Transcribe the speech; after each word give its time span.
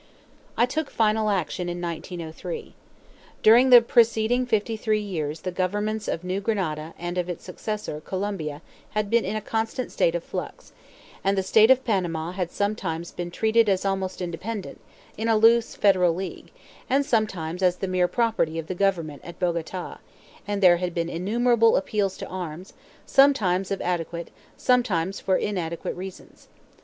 I 0.57 0.65
took 0.65 0.89
final 0.89 1.29
action 1.29 1.69
in 1.69 1.79
1903. 1.79 2.73
During 3.43 3.69
the 3.69 3.83
preceding 3.83 4.47
fifty 4.47 4.75
three 4.75 4.99
years 4.99 5.41
the 5.41 5.51
Governments 5.51 6.07
of 6.07 6.23
New 6.23 6.41
Granada 6.41 6.95
and 6.97 7.19
of 7.19 7.29
its 7.29 7.43
successor, 7.43 8.01
Colombia, 8.01 8.63
had 8.97 9.11
been 9.11 9.23
in 9.23 9.35
a 9.35 9.41
constant 9.41 9.91
state 9.91 10.15
of 10.15 10.23
flux; 10.23 10.73
and 11.23 11.37
the 11.37 11.43
State 11.43 11.69
of 11.69 11.85
Panama 11.85 12.31
had 12.31 12.49
sometimes 12.49 13.11
been 13.11 13.29
treated 13.29 13.69
as 13.69 13.85
almost 13.85 14.23
independent, 14.23 14.81
in 15.19 15.27
a 15.27 15.37
loose 15.37 15.75
Federal 15.75 16.15
league, 16.15 16.49
and 16.89 17.05
sometimes 17.05 17.61
as 17.61 17.75
the 17.75 17.87
mere 17.87 18.07
property 18.07 18.57
of 18.57 18.65
the 18.65 18.73
Government 18.73 19.21
at 19.23 19.37
Bogota; 19.37 19.99
and 20.47 20.63
there 20.63 20.77
had 20.77 20.95
been 20.95 21.09
innumerable 21.09 21.77
appeals 21.77 22.17
to 22.17 22.25
arms, 22.27 22.73
sometimes 23.05 23.69
of 23.69 23.79
adequate, 23.83 24.31
sometimes 24.57 25.19
for 25.19 25.37
inadequate, 25.37 25.95
reasons. 25.95 26.47